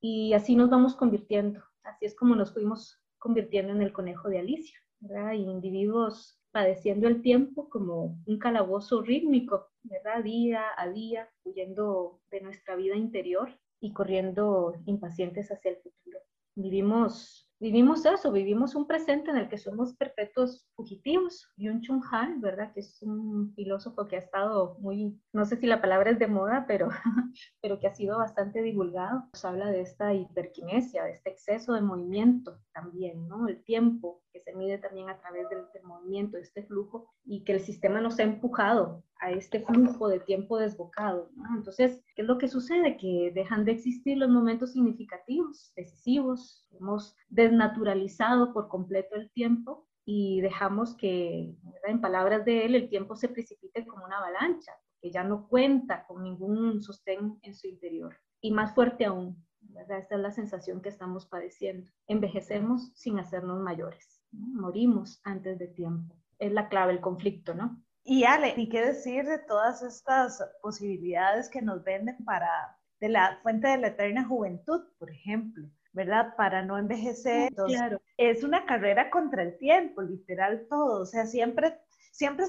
Y 0.00 0.34
así 0.34 0.54
nos 0.56 0.68
vamos 0.68 0.94
convirtiendo, 0.94 1.62
así 1.84 2.04
es 2.04 2.14
como 2.14 2.36
nos 2.36 2.52
fuimos 2.52 3.00
convirtiendo 3.18 3.72
en 3.72 3.80
el 3.80 3.92
conejo 3.92 4.28
de 4.28 4.40
Alicia, 4.40 4.78
¿verdad? 5.00 5.32
Y 5.32 5.44
individuos 5.44 6.38
padeciendo 6.50 7.08
el 7.08 7.22
tiempo 7.22 7.70
como 7.70 8.18
un 8.26 8.38
calabozo 8.38 9.00
rítmico, 9.00 9.70
¿verdad? 9.84 10.22
Día 10.22 10.64
a 10.76 10.88
día, 10.88 11.30
huyendo 11.44 12.20
de 12.30 12.40
nuestra 12.40 12.76
vida 12.76 12.96
interior 12.96 13.58
y 13.80 13.92
corriendo 13.92 14.74
impacientes 14.86 15.50
hacia 15.50 15.72
el 15.72 15.76
futuro. 15.76 16.18
Vivimos 16.56 17.44
vivimos 17.64 18.04
eso, 18.04 18.30
vivimos 18.30 18.74
un 18.74 18.86
presente 18.86 19.30
en 19.30 19.38
el 19.38 19.48
que 19.48 19.56
somos 19.56 19.94
perpetuos 19.94 20.68
fugitivos. 20.76 21.48
Yun 21.56 21.80
Chung 21.80 22.02
Han, 22.10 22.42
¿verdad? 22.42 22.72
Que 22.74 22.80
es 22.80 23.00
un 23.02 23.54
filósofo 23.54 24.06
que 24.06 24.16
ha 24.16 24.18
estado 24.18 24.76
muy, 24.80 25.18
no 25.32 25.46
sé 25.46 25.56
si 25.56 25.66
la 25.66 25.80
palabra 25.80 26.10
es 26.10 26.18
de 26.18 26.26
moda, 26.26 26.66
pero, 26.68 26.88
pero 27.62 27.80
que 27.80 27.86
ha 27.86 27.94
sido 27.94 28.18
bastante 28.18 28.60
divulgado. 28.60 29.28
Nos 29.32 29.44
habla 29.46 29.70
de 29.70 29.80
esta 29.80 30.12
hiperquinesia, 30.12 31.04
de 31.04 31.12
este 31.12 31.30
exceso 31.30 31.72
de 31.72 31.80
movimiento 31.80 32.60
también, 32.74 33.26
¿no? 33.28 33.48
El 33.48 33.64
tiempo 33.64 34.22
que 34.34 34.40
se 34.40 34.52
mide 34.52 34.78
también 34.78 35.08
a 35.08 35.18
través 35.20 35.48
del, 35.48 35.60
del 35.72 35.84
movimiento, 35.84 36.36
este 36.36 36.64
flujo, 36.64 37.08
y 37.24 37.44
que 37.44 37.52
el 37.52 37.60
sistema 37.60 38.00
nos 38.00 38.18
ha 38.18 38.24
empujado 38.24 39.04
a 39.20 39.30
este 39.30 39.60
flujo 39.60 40.08
de 40.08 40.18
tiempo 40.18 40.58
desbocado. 40.58 41.30
¿no? 41.36 41.56
Entonces, 41.56 42.02
¿qué 42.16 42.22
es 42.22 42.28
lo 42.28 42.36
que 42.36 42.48
sucede? 42.48 42.96
Que 42.96 43.30
dejan 43.32 43.64
de 43.64 43.72
existir 43.72 44.18
los 44.18 44.28
momentos 44.28 44.72
significativos, 44.72 45.72
decisivos, 45.76 46.68
hemos 46.72 47.16
desnaturalizado 47.28 48.52
por 48.52 48.66
completo 48.66 49.14
el 49.14 49.30
tiempo 49.30 49.86
y 50.04 50.40
dejamos 50.40 50.96
que, 50.96 51.54
en 51.86 52.00
palabras 52.00 52.44
de 52.44 52.66
él, 52.66 52.74
el 52.74 52.88
tiempo 52.88 53.14
se 53.14 53.28
precipite 53.28 53.86
como 53.86 54.04
una 54.04 54.18
avalancha, 54.18 54.72
que 55.00 55.12
ya 55.12 55.22
no 55.22 55.46
cuenta 55.46 56.04
con 56.08 56.24
ningún 56.24 56.82
sostén 56.82 57.38
en 57.42 57.54
su 57.54 57.68
interior. 57.68 58.16
Y 58.40 58.50
más 58.50 58.74
fuerte 58.74 59.04
aún, 59.04 59.46
¿verdad? 59.70 59.98
Esta 59.98 60.14
es 60.16 60.20
la 60.20 60.30
sensación 60.30 60.80
que 60.80 60.88
estamos 60.88 61.26
padeciendo. 61.26 61.90
Envejecemos 62.06 62.92
sin 62.94 63.18
hacernos 63.18 63.60
mayores, 63.60 64.22
morimos 64.32 65.20
antes 65.24 65.58
de 65.58 65.68
tiempo. 65.68 66.14
Es 66.38 66.52
la 66.52 66.68
clave, 66.68 66.92
el 66.92 67.00
conflicto, 67.00 67.54
¿no? 67.54 67.82
Y 68.02 68.24
Ale, 68.24 68.54
¿y 68.56 68.68
qué 68.68 68.84
decir 68.84 69.24
de 69.24 69.38
todas 69.38 69.82
estas 69.82 70.42
posibilidades 70.60 71.48
que 71.48 71.62
nos 71.62 71.82
venden 71.84 72.22
para 72.24 72.78
de 73.00 73.08
la 73.08 73.38
fuente 73.42 73.68
de 73.68 73.78
la 73.78 73.88
eterna 73.88 74.24
juventud, 74.24 74.82
por 74.98 75.10
ejemplo? 75.10 75.68
¿verdad? 75.94 76.34
Para 76.36 76.62
no 76.62 76.76
envejecer. 76.76 77.54
claro. 77.54 78.00
Es 78.16 78.42
una 78.42 78.66
carrera 78.66 79.10
contra 79.10 79.44
el 79.44 79.56
tiempo, 79.58 80.02
literal 80.02 80.66
todo. 80.68 81.02
O 81.02 81.06
sea, 81.06 81.24
siempre, 81.24 81.80
siempre 82.10 82.46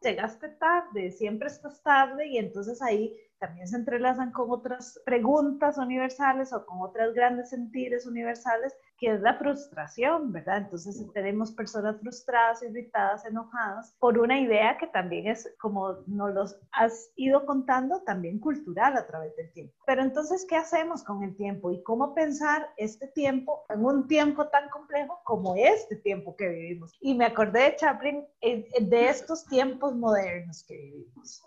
llegaste 0.00 0.48
tarde, 0.50 1.10
siempre 1.10 1.48
estás 1.48 1.82
tarde 1.82 2.28
y 2.28 2.38
entonces 2.38 2.80
ahí 2.80 3.16
también 3.44 3.68
se 3.68 3.76
entrelazan 3.76 4.32
con 4.32 4.50
otras 4.50 4.98
preguntas 5.04 5.76
universales 5.76 6.50
o 6.54 6.64
con 6.64 6.80
otras 6.80 7.12
grandes 7.12 7.50
sentires 7.50 8.06
universales, 8.06 8.74
que 8.96 9.12
es 9.12 9.20
la 9.20 9.34
frustración, 9.34 10.32
¿verdad? 10.32 10.58
Entonces 10.58 11.04
tenemos 11.12 11.52
personas 11.52 12.00
frustradas, 12.00 12.62
irritadas, 12.62 13.26
enojadas 13.26 13.94
por 13.98 14.18
una 14.18 14.40
idea 14.40 14.78
que 14.78 14.86
también 14.86 15.26
es, 15.26 15.54
como 15.60 15.98
nos 16.06 16.32
los 16.32 16.56
has 16.72 17.10
ido 17.16 17.44
contando, 17.44 18.00
también 18.00 18.38
cultural 18.38 18.96
a 18.96 19.06
través 19.06 19.36
del 19.36 19.52
tiempo. 19.52 19.74
Pero 19.84 20.02
entonces, 20.02 20.46
¿qué 20.48 20.56
hacemos 20.56 21.04
con 21.04 21.22
el 21.22 21.36
tiempo 21.36 21.70
y 21.70 21.82
cómo 21.82 22.14
pensar 22.14 22.70
este 22.78 23.08
tiempo 23.08 23.66
en 23.68 23.84
un 23.84 24.08
tiempo 24.08 24.48
tan 24.48 24.70
complejo 24.70 25.20
como 25.24 25.54
este 25.54 25.96
tiempo 25.96 26.34
que 26.34 26.48
vivimos? 26.48 26.96
Y 26.98 27.14
me 27.14 27.26
acordé 27.26 27.64
de 27.64 27.76
Chaplin, 27.76 28.24
de 28.40 29.08
estos 29.08 29.44
tiempos 29.44 29.94
modernos 29.94 30.64
que 30.66 30.78
vivimos. 30.78 31.42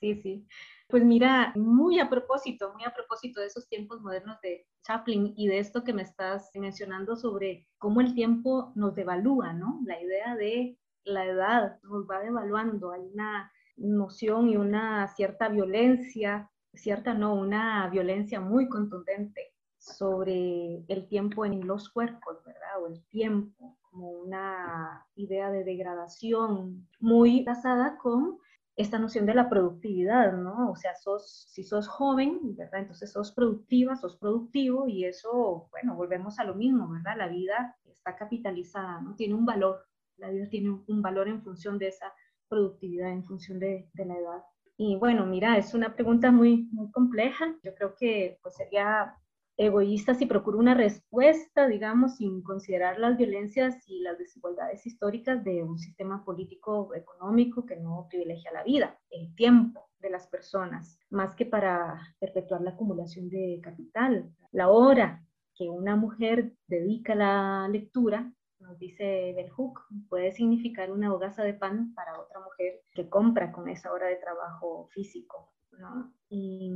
Sí, 0.00 0.20
sí. 0.22 0.46
Pues 0.94 1.04
mira, 1.04 1.52
muy 1.56 1.98
a 1.98 2.08
propósito, 2.08 2.72
muy 2.72 2.84
a 2.84 2.94
propósito 2.94 3.40
de 3.40 3.48
esos 3.48 3.66
tiempos 3.66 4.00
modernos 4.00 4.40
de 4.42 4.64
Chaplin 4.84 5.34
y 5.36 5.48
de 5.48 5.58
esto 5.58 5.82
que 5.82 5.92
me 5.92 6.02
estás 6.02 6.52
mencionando 6.54 7.16
sobre 7.16 7.66
cómo 7.78 8.00
el 8.00 8.14
tiempo 8.14 8.70
nos 8.76 8.94
devalúa, 8.94 9.52
¿no? 9.54 9.80
La 9.84 10.00
idea 10.00 10.36
de 10.36 10.78
la 11.02 11.26
edad 11.26 11.80
nos 11.82 12.08
va 12.08 12.20
devaluando, 12.20 12.92
hay 12.92 13.00
una 13.12 13.50
noción 13.76 14.48
y 14.48 14.56
una 14.56 15.08
cierta 15.08 15.48
violencia, 15.48 16.48
cierta 16.74 17.12
no, 17.12 17.34
una 17.34 17.88
violencia 17.88 18.38
muy 18.38 18.68
contundente 18.68 19.52
sobre 19.78 20.84
el 20.86 21.08
tiempo 21.08 21.44
en 21.44 21.66
los 21.66 21.88
cuerpos, 21.88 22.44
¿verdad? 22.46 22.84
O 22.84 22.86
el 22.86 23.04
tiempo 23.08 23.76
como 23.90 24.10
una 24.10 25.04
idea 25.16 25.50
de 25.50 25.64
degradación 25.64 26.86
muy 27.00 27.44
casada 27.44 27.98
con 27.98 28.38
esta 28.76 28.98
noción 28.98 29.26
de 29.26 29.34
la 29.34 29.48
productividad, 29.48 30.32
¿no? 30.32 30.70
O 30.70 30.76
sea, 30.76 30.92
si 31.24 31.62
sos 31.62 31.86
joven, 31.88 32.56
¿verdad? 32.56 32.80
Entonces 32.80 33.12
sos 33.12 33.32
productiva, 33.32 33.94
sos 33.94 34.16
productivo 34.16 34.88
y 34.88 35.04
eso, 35.04 35.68
bueno, 35.70 35.94
volvemos 35.94 36.38
a 36.38 36.44
lo 36.44 36.54
mismo, 36.54 36.88
¿verdad? 36.88 37.16
La 37.16 37.28
vida 37.28 37.76
está 37.84 38.16
capitalizada, 38.16 39.00
¿no? 39.00 39.14
Tiene 39.14 39.34
un 39.34 39.46
valor, 39.46 39.84
la 40.16 40.30
vida 40.30 40.48
tiene 40.48 40.70
un 40.86 41.02
valor 41.02 41.28
en 41.28 41.42
función 41.42 41.78
de 41.78 41.88
esa 41.88 42.12
productividad, 42.48 43.10
en 43.10 43.24
función 43.24 43.58
de, 43.60 43.88
de 43.92 44.04
la 44.06 44.18
edad. 44.18 44.42
Y 44.76 44.96
bueno, 44.96 45.24
mira, 45.24 45.56
es 45.56 45.72
una 45.74 45.94
pregunta 45.94 46.32
muy, 46.32 46.68
muy 46.72 46.90
compleja. 46.90 47.56
Yo 47.62 47.74
creo 47.76 47.94
que 47.94 48.38
pues, 48.42 48.56
sería 48.56 49.14
egoísta 49.56 50.14
si 50.14 50.26
procuro 50.26 50.58
una 50.58 50.74
respuesta, 50.74 51.68
digamos, 51.68 52.16
sin 52.16 52.42
considerar 52.42 52.98
las 52.98 53.16
violencias 53.16 53.76
y 53.86 54.00
las 54.00 54.18
desigualdades 54.18 54.84
históricas 54.86 55.44
de 55.44 55.62
un 55.62 55.78
sistema 55.78 56.24
político 56.24 56.94
económico 56.94 57.64
que 57.64 57.76
no 57.76 58.06
privilegia 58.08 58.52
la 58.52 58.64
vida, 58.64 58.98
el 59.10 59.34
tiempo 59.34 59.90
de 60.00 60.10
las 60.10 60.26
personas, 60.26 60.98
más 61.10 61.34
que 61.34 61.46
para 61.46 62.00
perpetuar 62.18 62.62
la 62.62 62.70
acumulación 62.70 63.28
de 63.28 63.60
capital. 63.62 64.30
La 64.50 64.68
hora 64.68 65.24
que 65.54 65.70
una 65.70 65.94
mujer 65.94 66.52
dedica 66.66 67.12
a 67.12 67.16
la 67.16 67.68
lectura, 67.68 68.32
nos 68.58 68.78
dice 68.78 69.32
Bell 69.36 69.50
Hook, 69.50 69.80
puede 70.08 70.32
significar 70.32 70.90
una 70.90 71.12
hogaza 71.12 71.44
de 71.44 71.54
pan 71.54 71.94
para 71.94 72.20
otra 72.20 72.40
mujer 72.40 72.80
que 72.92 73.08
compra 73.08 73.52
con 73.52 73.68
esa 73.68 73.92
hora 73.92 74.08
de 74.08 74.16
trabajo 74.16 74.88
físico. 74.92 75.52
¿no? 75.78 76.12
Y 76.28 76.72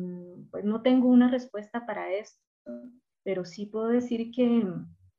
pues 0.51 0.65
no 0.65 0.83
tengo 0.83 1.09
una 1.09 1.31
respuesta 1.31 1.87
para 1.87 2.13
esto 2.13 2.48
pero 3.29 3.45
sí 3.45 3.67
puedo 3.67 3.89
decir 3.89 4.31
que, 4.31 4.65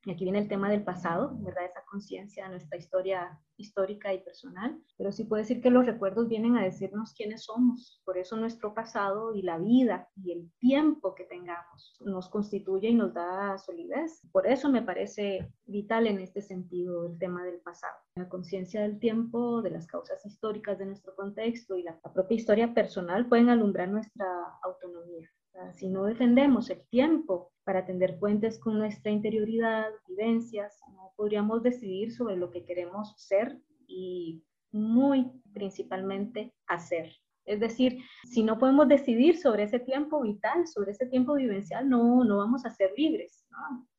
aquí 0.09 0.23
viene 0.23 0.39
el 0.39 0.47
tema 0.47 0.69
del 0.71 0.83
pasado, 0.83 1.37
¿verdad? 1.41 1.65
Esa 1.65 1.83
conciencia 1.85 2.45
de 2.45 2.51
nuestra 2.51 2.77
historia 2.77 3.39
histórica 3.55 4.13
y 4.13 4.23
personal, 4.23 4.81
pero 4.97 5.11
sí 5.11 5.25
puedo 5.25 5.41
decir 5.41 5.61
que 5.61 5.69
los 5.69 5.85
recuerdos 5.85 6.27
vienen 6.27 6.57
a 6.57 6.63
decirnos 6.63 7.13
quiénes 7.13 7.43
somos, 7.43 8.01
por 8.05 8.17
eso 8.17 8.35
nuestro 8.35 8.73
pasado 8.73 9.35
y 9.35 9.43
la 9.43 9.59
vida 9.59 10.09
y 10.15 10.31
el 10.31 10.51
tiempo 10.59 11.13
que 11.13 11.25
tengamos 11.25 11.97
nos 11.99 12.29
constituye 12.29 12.89
y 12.89 12.95
nos 12.95 13.13
da 13.13 13.57
solidez. 13.59 14.21
Por 14.31 14.47
eso 14.47 14.69
me 14.69 14.81
parece 14.81 15.51
vital 15.65 16.07
en 16.07 16.19
este 16.19 16.41
sentido 16.41 17.05
el 17.05 17.19
tema 17.19 17.43
del 17.43 17.59
pasado. 17.59 17.95
La 18.15 18.27
conciencia 18.27 18.81
del 18.81 18.97
tiempo, 18.97 19.61
de 19.61 19.69
las 19.69 19.85
causas 19.85 20.25
históricas 20.25 20.79
de 20.79 20.87
nuestro 20.87 21.13
contexto 21.15 21.77
y 21.77 21.83
la 21.83 21.99
propia 21.99 22.35
historia 22.35 22.73
personal 22.73 23.27
pueden 23.27 23.49
alumbrar 23.49 23.89
nuestra 23.89 24.25
autonomía. 24.63 25.29
Si 25.73 25.89
no 25.89 26.05
defendemos 26.05 26.69
el 26.69 26.81
tiempo 26.89 27.51
para 27.63 27.85
tender 27.85 28.17
puentes 28.19 28.59
con 28.59 28.77
nuestra 28.77 29.11
interioridad, 29.11 29.89
vivencias, 30.07 30.79
no 30.93 31.11
podríamos 31.15 31.63
decidir 31.63 32.13
sobre 32.13 32.37
lo 32.37 32.49
que 32.51 32.65
queremos 32.65 33.13
ser 33.17 33.59
y 33.87 34.43
muy 34.71 35.31
principalmente 35.53 36.53
hacer. 36.67 37.11
Es 37.45 37.59
decir, 37.59 38.03
si 38.25 38.43
no 38.43 38.59
podemos 38.59 38.87
decidir 38.87 39.37
sobre 39.37 39.63
ese 39.63 39.79
tiempo 39.79 40.21
vital, 40.21 40.67
sobre 40.67 40.91
ese 40.91 41.07
tiempo 41.07 41.33
vivencial, 41.33 41.89
no, 41.89 42.23
no 42.23 42.37
vamos 42.37 42.63
a 42.63 42.69
ser 42.69 42.91
libres. 42.95 43.43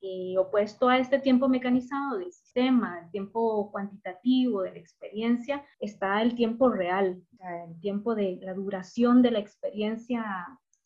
Y 0.01 0.37
opuesto 0.37 0.89
a 0.89 0.99
este 0.99 1.19
tiempo 1.19 1.49
mecanizado 1.49 2.19
del 2.19 2.33
sistema, 2.33 3.01
el 3.01 3.11
tiempo 3.11 3.71
cuantitativo 3.73 4.63
de 4.63 4.73
la 4.73 4.79
experiencia, 4.79 5.65
está 5.81 6.23
el 6.23 6.37
tiempo 6.37 6.71
real, 6.71 7.21
el 7.67 7.81
tiempo 7.81 8.15
de 8.15 8.39
la 8.41 8.55
duración 8.55 9.21
de 9.21 9.33
la 9.33 9.41
experiencia 9.41 10.25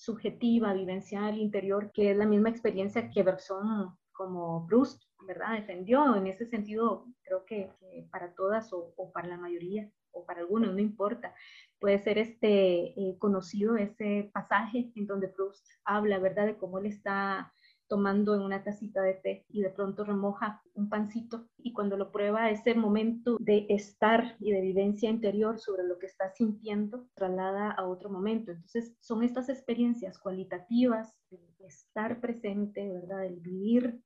subjetiva, 0.04 0.72
vivencial, 0.74 1.38
interior, 1.38 1.90
que 1.92 2.10
es 2.10 2.16
la 2.16 2.26
misma 2.26 2.50
experiencia 2.50 3.10
que 3.10 3.22
Bergson 3.22 3.96
como 4.12 4.66
Proust, 4.66 5.02
¿verdad? 5.26 5.54
Defendió. 5.54 6.14
En 6.16 6.26
ese 6.26 6.46
sentido, 6.46 7.06
creo 7.22 7.44
que, 7.44 7.70
para 8.10 8.34
todas 8.34 8.72
o, 8.72 8.94
para 9.12 9.28
la 9.28 9.36
mayoría 9.36 9.90
o 10.12 10.24
para 10.24 10.40
algunos, 10.40 10.72
no 10.72 10.78
importa, 10.78 11.34
puede 11.80 11.98
ser 11.98 12.18
este, 12.18 12.98
eh, 12.98 13.16
conocido 13.18 13.76
ese 13.76 14.30
pasaje 14.32 14.92
en 14.94 15.06
donde 15.06 15.28
Proust 15.28 15.66
habla, 15.84 16.18
¿verdad? 16.18 16.46
De 16.46 16.56
cómo 16.56 16.78
él 16.78 16.86
está 16.86 17.52
tomando 17.88 18.34
en 18.34 18.42
una 18.42 18.62
tacita 18.62 19.02
de 19.02 19.14
té 19.14 19.46
y 19.48 19.60
de 19.62 19.70
pronto 19.70 20.04
remoja 20.04 20.62
un 20.74 20.88
pancito 20.88 21.46
y 21.58 21.72
cuando 21.72 21.96
lo 21.96 22.10
prueba 22.10 22.50
ese 22.50 22.74
momento 22.74 23.36
de 23.40 23.66
estar 23.68 24.36
y 24.40 24.52
de 24.52 24.60
vivencia 24.60 25.10
interior 25.10 25.58
sobre 25.58 25.84
lo 25.84 25.98
que 25.98 26.06
está 26.06 26.30
sintiendo 26.30 27.08
traslada 27.14 27.70
a 27.70 27.86
otro 27.86 28.10
momento. 28.10 28.52
Entonces 28.52 28.94
son 29.00 29.22
estas 29.22 29.48
experiencias 29.48 30.18
cualitativas 30.18 31.14
de 31.30 31.66
estar 31.66 32.20
presente, 32.20 32.88
¿verdad? 32.92 33.26
El 33.26 33.40
vivir 33.40 34.00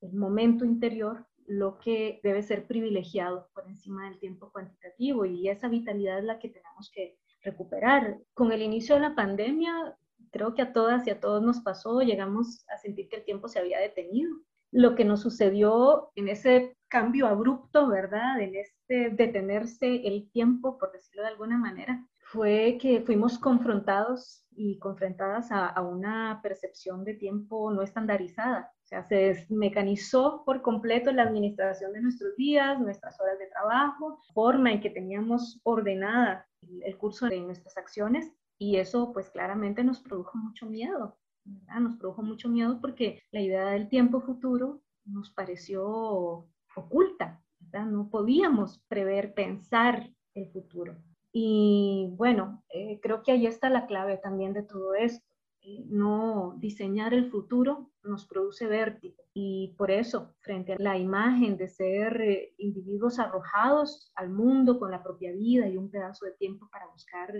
el 0.00 0.14
momento 0.14 0.64
interior 0.64 1.26
lo 1.46 1.78
que 1.78 2.20
debe 2.22 2.42
ser 2.42 2.66
privilegiado 2.66 3.48
por 3.54 3.66
encima 3.66 4.08
del 4.08 4.18
tiempo 4.20 4.50
cuantitativo 4.52 5.24
y 5.24 5.48
esa 5.48 5.68
vitalidad 5.68 6.18
es 6.18 6.24
la 6.24 6.38
que 6.38 6.48
tenemos 6.48 6.90
que 6.92 7.18
recuperar. 7.42 8.18
Con 8.34 8.52
el 8.52 8.62
inicio 8.62 8.94
de 8.94 9.00
la 9.00 9.14
pandemia 9.14 9.96
creo 10.30 10.54
que 10.54 10.62
a 10.62 10.72
todas 10.72 11.06
y 11.06 11.10
a 11.10 11.20
todos 11.20 11.42
nos 11.42 11.60
pasó, 11.60 12.00
llegamos 12.00 12.64
a 12.68 12.78
sentir 12.78 13.08
que 13.08 13.16
el 13.16 13.24
tiempo 13.24 13.48
se 13.48 13.58
había 13.58 13.80
detenido. 13.80 14.30
Lo 14.72 14.94
que 14.94 15.04
nos 15.04 15.20
sucedió 15.20 16.10
en 16.14 16.28
ese 16.28 16.76
cambio 16.88 17.26
abrupto, 17.26 17.88
¿verdad? 17.88 18.40
En 18.40 18.54
este 18.54 19.10
detenerse 19.10 20.06
el 20.06 20.30
tiempo, 20.30 20.78
por 20.78 20.92
decirlo 20.92 21.22
de 21.22 21.28
alguna 21.28 21.58
manera, 21.58 22.06
fue 22.18 22.78
que 22.80 23.00
fuimos 23.00 23.38
confrontados 23.38 24.44
y 24.52 24.78
confrontadas 24.78 25.50
a, 25.50 25.66
a, 25.66 25.82
una 25.82 26.40
percepción 26.42 27.04
de 27.04 27.14
tiempo 27.14 27.72
no 27.72 27.82
estandarizada. 27.82 28.72
O 28.84 28.86
sea, 28.86 29.02
se 29.08 29.46
mecanizó 29.48 30.44
por 30.44 30.62
completo 30.62 31.10
la 31.10 31.24
administración 31.24 31.92
de 31.92 32.02
nuestros 32.02 32.36
días, 32.36 32.78
nuestras 32.78 33.20
horas 33.20 33.38
de 33.38 33.48
trabajo, 33.48 34.20
forma 34.32 34.70
en 34.70 34.80
que 34.80 34.90
teníamos 34.90 35.60
ordenada 35.64 36.46
el 36.84 36.96
curso 36.98 37.26
de 37.26 37.40
nuestras 37.40 37.76
acciones 37.76 38.32
y 38.60 38.76
eso 38.76 39.10
pues 39.12 39.30
claramente 39.30 39.82
nos 39.82 40.00
produjo 40.00 40.36
mucho 40.36 40.66
miedo. 40.66 41.16
Nos 41.80 41.96
produjo 41.96 42.22
mucho 42.22 42.50
miedo 42.50 42.78
porque 42.78 43.22
la 43.32 43.40
idea 43.40 43.70
del 43.70 43.88
tiempo 43.88 44.20
futuro 44.20 44.82
nos 45.06 45.30
pareció 45.30 46.46
oculta. 46.76 47.42
¿verdad? 47.58 47.86
No 47.86 48.10
podíamos 48.10 48.78
prever, 48.86 49.32
pensar 49.32 50.10
el 50.34 50.50
futuro. 50.52 50.96
Y 51.32 52.12
bueno, 52.16 52.62
eh, 52.68 53.00
creo 53.00 53.22
que 53.22 53.32
ahí 53.32 53.46
está 53.46 53.70
la 53.70 53.86
clave 53.86 54.18
también 54.18 54.52
de 54.52 54.62
todo 54.62 54.94
esto. 54.94 55.26
Eh, 55.62 55.84
no 55.86 56.56
diseñar 56.58 57.14
el 57.14 57.30
futuro 57.30 57.90
nos 58.02 58.26
produce 58.26 58.66
vértigo 58.66 59.22
y 59.34 59.74
por 59.76 59.90
eso, 59.90 60.34
frente 60.40 60.72
a 60.72 60.76
la 60.78 60.96
imagen 60.98 61.56
de 61.56 61.68
ser 61.68 62.20
eh, 62.20 62.54
individuos 62.58 63.18
arrojados 63.18 64.10
al 64.14 64.30
mundo 64.30 64.78
con 64.78 64.90
la 64.90 65.02
propia 65.02 65.32
vida 65.32 65.68
y 65.68 65.76
un 65.76 65.90
pedazo 65.90 66.24
de 66.26 66.32
tiempo 66.32 66.68
para 66.70 66.86
buscar 66.88 67.30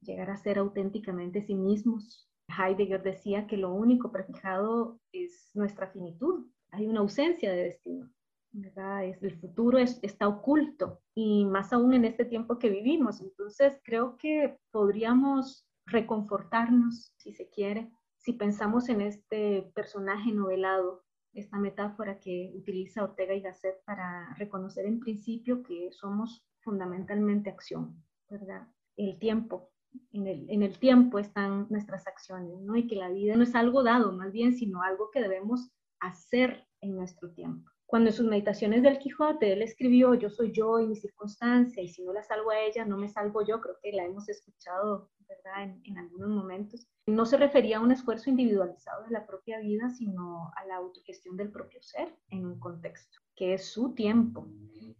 llegar 0.00 0.30
a 0.30 0.36
ser 0.36 0.58
auténticamente 0.58 1.42
sí 1.42 1.54
mismos, 1.54 2.28
Heidegger 2.48 3.02
decía 3.02 3.46
que 3.46 3.56
lo 3.56 3.72
único 3.72 4.10
prefijado 4.10 4.98
es 5.12 5.50
nuestra 5.54 5.88
finitud. 5.88 6.46
Hay 6.70 6.86
una 6.86 7.00
ausencia 7.00 7.50
de 7.50 7.64
destino. 7.64 8.10
el 8.52 9.40
futuro 9.40 9.78
está 9.78 10.28
oculto 10.28 11.00
y 11.14 11.44
más 11.44 11.72
aún 11.72 11.94
en 11.94 12.04
este 12.04 12.24
tiempo 12.24 12.58
que 12.58 12.70
vivimos. 12.70 13.20
Entonces 13.20 13.80
creo 13.84 14.16
que 14.16 14.58
podríamos 14.70 15.66
reconfortarnos, 15.86 17.14
si 17.16 17.32
se 17.32 17.48
quiere, 17.48 17.90
si 18.16 18.32
pensamos 18.32 18.88
en 18.88 19.00
este 19.00 19.70
personaje 19.74 20.32
novelado, 20.32 21.04
esta 21.34 21.58
metáfora 21.58 22.18
que 22.18 22.52
utiliza 22.54 23.04
Ortega 23.04 23.34
y 23.34 23.40
Gasset 23.40 23.82
para 23.84 24.34
reconocer 24.34 24.86
en 24.86 24.98
principio 24.98 25.62
que 25.62 25.90
somos 25.92 26.44
fundamentalmente 26.60 27.50
acción, 27.50 28.02
¿verdad? 28.28 28.66
El 28.96 29.18
tiempo, 29.18 29.70
en 30.12 30.62
el, 30.62 30.78
tiempo 30.78 31.18
están 31.18 31.66
nuestras 31.70 32.06
acciones, 32.06 32.60
¿no? 32.60 32.76
Y 32.76 32.86
que 32.86 32.96
la 32.96 33.08
vida 33.08 33.36
no 33.36 33.42
es 33.42 33.54
algo 33.54 33.82
dado, 33.82 34.12
más 34.12 34.32
bien, 34.32 34.54
sino 34.54 34.82
algo 34.82 35.10
que 35.10 35.20
debemos 35.20 35.70
hacer 36.00 36.66
en 36.80 36.96
nuestro 36.96 37.30
tiempo. 37.32 37.70
Cuando 37.86 38.10
en 38.10 38.16
sus 38.16 38.26
meditaciones 38.26 38.82
del 38.82 38.98
Quijote 38.98 39.52
él 39.52 39.62
escribió 39.62 40.14
yo 40.14 40.28
soy 40.28 40.52
yo 40.52 40.78
y 40.78 40.86
mi 40.86 40.94
circunstancia 40.94 41.82
y 41.82 41.88
si 41.88 42.02
no 42.02 42.12
la 42.12 42.22
salvo 42.22 42.50
a 42.50 42.60
ella 42.60 42.84
no 42.84 42.98
me 42.98 43.08
salvo 43.08 43.42
yo, 43.42 43.60
creo 43.62 43.76
que 43.82 43.92
la 43.92 44.04
hemos 44.04 44.28
escuchado 44.28 45.10
¿verdad? 45.26 45.64
En, 45.64 45.80
en, 45.84 45.98
algunos 45.98 46.28
momentos. 46.28 46.86
No 47.06 47.26
se 47.26 47.36
refería 47.36 47.78
a 47.78 47.80
un 47.80 47.92
esfuerzo 47.92 48.30
individualizado 48.30 49.04
de 49.04 49.10
la 49.10 49.26
propia 49.26 49.58
vida, 49.58 49.90
sino 49.90 50.50
a 50.56 50.64
la 50.66 50.76
autogestión 50.76 51.36
del 51.36 51.50
propio 51.50 51.82
ser 51.82 52.14
en 52.30 52.46
un 52.46 52.58
contexto, 52.58 53.18
que 53.34 53.54
es 53.54 53.66
su 53.66 53.94
tiempo 53.94 54.48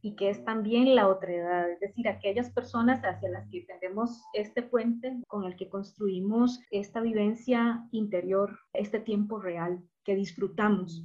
y 0.00 0.14
que 0.14 0.30
es 0.30 0.44
también 0.44 0.94
la 0.94 1.08
otra 1.08 1.32
edad, 1.32 1.70
es 1.70 1.80
decir, 1.80 2.08
aquellas 2.08 2.50
personas 2.50 3.00
hacia 3.04 3.28
las 3.30 3.48
que 3.48 3.62
tenemos 3.62 4.22
este 4.32 4.62
puente 4.62 5.20
con 5.26 5.44
el 5.44 5.56
que 5.56 5.68
construimos 5.68 6.60
esta 6.70 7.00
vivencia 7.00 7.86
interior, 7.90 8.58
este 8.72 9.00
tiempo 9.00 9.40
real 9.40 9.82
que 10.04 10.14
disfrutamos. 10.14 11.04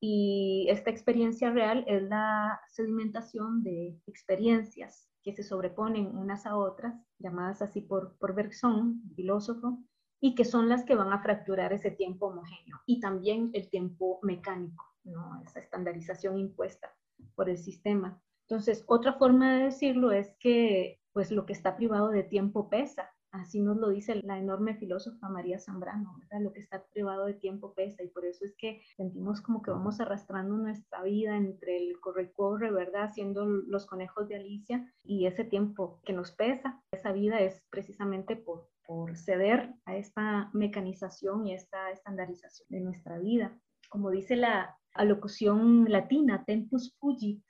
Y 0.00 0.66
esta 0.70 0.90
experiencia 0.90 1.50
real 1.50 1.84
es 1.86 2.02
la 2.02 2.60
sedimentación 2.68 3.62
de 3.62 4.00
experiencias 4.06 5.10
que 5.22 5.34
se 5.34 5.42
sobreponen 5.42 6.16
unas 6.16 6.46
a 6.46 6.56
otras, 6.56 6.94
llamadas 7.18 7.60
así 7.60 7.82
por, 7.82 8.16
por 8.16 8.34
Bergson, 8.34 9.02
filósofo, 9.14 9.78
y 10.20 10.34
que 10.34 10.44
son 10.44 10.68
las 10.68 10.84
que 10.84 10.94
van 10.94 11.12
a 11.12 11.22
fracturar 11.22 11.72
ese 11.72 11.90
tiempo 11.90 12.26
homogéneo 12.26 12.80
y 12.86 13.00
también 13.00 13.50
el 13.54 13.68
tiempo 13.68 14.18
mecánico, 14.22 14.84
¿no? 15.04 15.42
esa 15.42 15.60
estandarización 15.60 16.38
impuesta 16.38 16.94
por 17.34 17.48
el 17.48 17.58
sistema. 17.58 18.20
Entonces, 18.50 18.84
otra 18.88 19.14
forma 19.14 19.54
de 19.54 19.64
decirlo 19.64 20.10
es 20.12 20.34
que 20.40 20.98
pues 21.12 21.30
lo 21.30 21.46
que 21.46 21.52
está 21.52 21.76
privado 21.76 22.08
de 22.08 22.24
tiempo 22.24 22.68
pesa 22.68 23.10
Así 23.32 23.60
nos 23.60 23.76
lo 23.76 23.90
dice 23.90 24.16
la 24.24 24.38
enorme 24.38 24.74
filósofa 24.74 25.28
María 25.28 25.60
Zambrano, 25.60 26.16
¿verdad? 26.18 26.40
Lo 26.40 26.52
que 26.52 26.60
está 26.60 26.84
privado 26.92 27.26
de 27.26 27.34
tiempo 27.34 27.74
pesa 27.74 28.02
y 28.02 28.08
por 28.08 28.24
eso 28.24 28.44
es 28.44 28.56
que 28.56 28.82
sentimos 28.96 29.40
como 29.40 29.62
que 29.62 29.70
vamos 29.70 30.00
arrastrando 30.00 30.56
nuestra 30.56 31.04
vida 31.04 31.36
entre 31.36 31.76
el 31.76 32.00
corre-corre, 32.00 32.72
¿verdad? 32.72 33.04
Haciendo 33.04 33.46
los 33.46 33.86
conejos 33.86 34.28
de 34.28 34.34
Alicia 34.34 34.92
y 35.04 35.26
ese 35.26 35.44
tiempo 35.44 36.00
que 36.04 36.12
nos 36.12 36.32
pesa, 36.32 36.82
esa 36.90 37.12
vida 37.12 37.38
es 37.38 37.62
precisamente 37.70 38.34
por, 38.34 38.68
por 38.84 39.16
ceder 39.16 39.74
a 39.84 39.96
esta 39.96 40.50
mecanización 40.52 41.46
y 41.46 41.54
esta 41.54 41.92
estandarización 41.92 42.66
de 42.68 42.80
nuestra 42.80 43.18
vida. 43.18 43.56
Como 43.90 44.10
dice 44.10 44.34
la 44.34 44.76
alocución 44.92 45.84
latina, 45.88 46.44
tempus 46.44 46.96
fugit, 46.98 47.44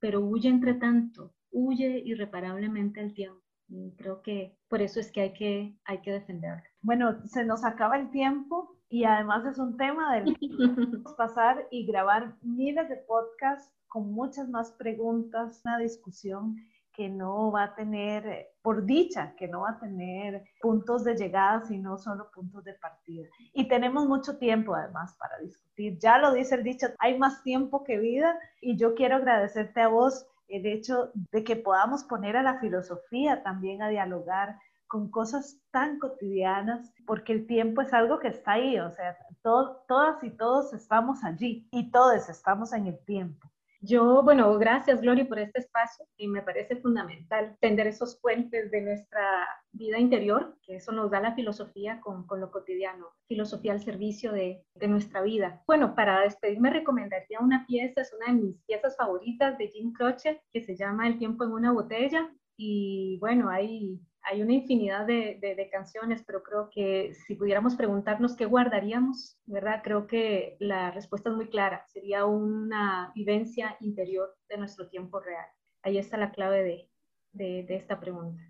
pero 0.00 0.20
huye 0.20 0.48
entre 0.48 0.74
tanto, 0.74 1.34
huye 1.50 2.02
irreparablemente 2.04 3.00
el 3.00 3.14
tiempo. 3.14 3.40
Y 3.68 3.94
creo 3.96 4.20
que 4.22 4.58
por 4.68 4.82
eso 4.82 5.00
es 5.00 5.10
que 5.10 5.22
hay 5.22 5.32
que, 5.32 5.78
hay 5.84 6.02
que 6.02 6.12
defenderlo. 6.12 6.62
Bueno, 6.82 7.26
se 7.26 7.44
nos 7.44 7.64
acaba 7.64 7.96
el 7.96 8.10
tiempo 8.10 8.78
y 8.88 9.04
además 9.04 9.46
es 9.46 9.58
un 9.58 9.76
tema 9.76 10.14
del 10.14 10.36
que 10.38 10.48
pasar 11.16 11.66
y 11.70 11.86
grabar 11.86 12.36
miles 12.42 12.88
de 12.88 12.96
podcasts 12.96 13.72
con 13.88 14.12
muchas 14.12 14.48
más 14.48 14.72
preguntas, 14.72 15.62
una 15.64 15.78
discusión 15.78 16.56
que 16.94 17.08
no 17.08 17.50
va 17.50 17.64
a 17.64 17.74
tener, 17.74 18.52
por 18.62 18.84
dicha, 18.84 19.34
que 19.36 19.48
no 19.48 19.62
va 19.62 19.70
a 19.70 19.78
tener 19.80 20.44
puntos 20.60 21.04
de 21.04 21.16
llegada, 21.16 21.64
sino 21.66 21.98
solo 21.98 22.30
puntos 22.32 22.64
de 22.64 22.74
partida. 22.74 23.28
Y 23.52 23.68
tenemos 23.68 24.06
mucho 24.06 24.38
tiempo 24.38 24.74
además 24.74 25.16
para 25.18 25.38
discutir. 25.38 25.98
Ya 25.98 26.18
lo 26.18 26.32
dice 26.32 26.54
el 26.54 26.62
dicho, 26.62 26.86
hay 26.98 27.18
más 27.18 27.42
tiempo 27.42 27.84
que 27.84 27.98
vida 27.98 28.38
y 28.60 28.76
yo 28.76 28.94
quiero 28.94 29.16
agradecerte 29.16 29.80
a 29.80 29.88
vos 29.88 30.26
el 30.48 30.66
hecho 30.66 31.10
de 31.32 31.42
que 31.42 31.56
podamos 31.56 32.04
poner 32.04 32.36
a 32.36 32.42
la 32.42 32.60
filosofía 32.60 33.42
también 33.42 33.82
a 33.82 33.88
dialogar 33.88 34.56
con 34.86 35.10
cosas 35.10 35.58
tan 35.72 35.98
cotidianas, 35.98 36.92
porque 37.06 37.32
el 37.32 37.46
tiempo 37.48 37.82
es 37.82 37.92
algo 37.92 38.20
que 38.20 38.28
está 38.28 38.52
ahí, 38.52 38.78
o 38.78 38.90
sea, 38.92 39.16
todas 39.42 40.22
y 40.22 40.30
todos 40.30 40.72
estamos 40.72 41.24
allí 41.24 41.66
y 41.72 41.90
todos 41.90 42.28
estamos 42.28 42.72
en 42.72 42.86
el 42.86 42.98
tiempo. 43.04 43.50
Yo, 43.86 44.22
bueno, 44.22 44.56
gracias 44.58 45.02
Gloria 45.02 45.28
por 45.28 45.38
este 45.38 45.58
espacio 45.58 46.06
y 46.16 46.26
me 46.26 46.40
parece 46.40 46.76
fundamental 46.76 47.54
tender 47.60 47.86
esos 47.86 48.18
puentes 48.18 48.70
de 48.70 48.80
nuestra 48.80 49.46
vida 49.72 49.98
interior, 49.98 50.56
que 50.62 50.76
eso 50.76 50.90
nos 50.90 51.10
da 51.10 51.20
la 51.20 51.34
filosofía 51.34 52.00
con, 52.00 52.26
con 52.26 52.40
lo 52.40 52.50
cotidiano, 52.50 53.08
filosofía 53.28 53.72
al 53.72 53.82
servicio 53.82 54.32
de, 54.32 54.64
de, 54.74 54.88
nuestra 54.88 55.20
vida. 55.20 55.62
Bueno, 55.66 55.94
para 55.94 56.22
despedirme 56.22 56.70
recomendaría 56.70 57.40
una 57.40 57.66
pieza, 57.66 58.00
es 58.00 58.14
una 58.14 58.32
de 58.32 58.40
mis 58.40 58.62
piezas 58.62 58.96
favoritas 58.96 59.58
de 59.58 59.68
Jim 59.68 59.92
Croce, 59.92 60.42
que 60.50 60.62
se 60.62 60.76
llama 60.76 61.06
El 61.06 61.18
tiempo 61.18 61.44
en 61.44 61.52
una 61.52 61.72
botella 61.72 62.30
y 62.56 63.18
bueno, 63.20 63.50
hay 63.50 64.00
hay 64.24 64.42
una 64.42 64.54
infinidad 64.54 65.06
de, 65.06 65.38
de, 65.40 65.68
canciones, 65.70 66.22
pero 66.26 66.42
creo 66.42 66.70
que 66.70 67.14
si 67.26 67.34
pudiéramos 67.34 67.76
preguntarnos 67.76 68.36
qué 68.36 68.46
guardaríamos, 68.46 69.38
¿verdad? 69.44 69.80
Creo 69.84 70.06
que 70.06 70.56
la 70.60 70.90
respuesta 70.90 71.30
es 71.30 71.36
muy 71.36 71.48
clara, 71.48 71.84
sería 71.92 72.24
una 72.24 73.12
vivencia 73.14 73.76
interior 73.80 74.34
de 74.48 74.58
nuestro 74.58 74.88
tiempo 74.88 75.20
real. 75.20 75.46
Ahí 75.82 75.98
está 75.98 76.16
la 76.16 76.32
clave 76.32 76.90
de, 77.32 77.64
de 77.64 77.76
esta 77.76 78.00
pregunta. 78.00 78.42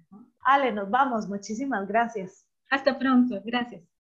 Ale, 0.45 0.73
nos 0.73 0.91
vamos, 0.91 1.29
muchísimas 1.29 1.89
gracias. 1.89 2.47
Hasta 2.71 2.99
pronto, 2.99 3.41
gracias. 3.45 3.85